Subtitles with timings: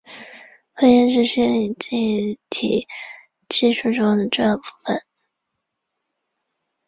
[0.75, 2.87] 分页是虚拟记忆体
[3.47, 4.99] 技术中的重要部份。